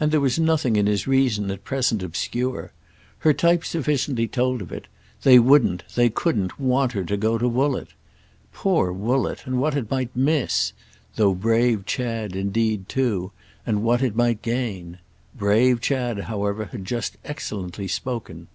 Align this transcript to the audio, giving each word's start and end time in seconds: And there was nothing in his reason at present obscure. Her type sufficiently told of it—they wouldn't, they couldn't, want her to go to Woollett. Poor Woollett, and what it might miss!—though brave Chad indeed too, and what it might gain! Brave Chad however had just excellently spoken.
And 0.00 0.10
there 0.10 0.18
was 0.20 0.36
nothing 0.36 0.74
in 0.74 0.86
his 0.88 1.06
reason 1.06 1.48
at 1.48 1.62
present 1.62 2.02
obscure. 2.02 2.72
Her 3.20 3.32
type 3.32 3.64
sufficiently 3.64 4.26
told 4.26 4.60
of 4.60 4.72
it—they 4.72 5.38
wouldn't, 5.38 5.84
they 5.94 6.10
couldn't, 6.10 6.58
want 6.58 6.90
her 6.90 7.04
to 7.04 7.16
go 7.16 7.38
to 7.38 7.46
Woollett. 7.46 7.90
Poor 8.52 8.90
Woollett, 8.90 9.46
and 9.46 9.60
what 9.60 9.76
it 9.76 9.88
might 9.92 10.10
miss!—though 10.16 11.34
brave 11.36 11.86
Chad 11.86 12.34
indeed 12.34 12.88
too, 12.88 13.30
and 13.64 13.84
what 13.84 14.02
it 14.02 14.16
might 14.16 14.42
gain! 14.42 14.98
Brave 15.38 15.80
Chad 15.80 16.22
however 16.22 16.64
had 16.72 16.84
just 16.84 17.16
excellently 17.24 17.86
spoken. 17.86 18.48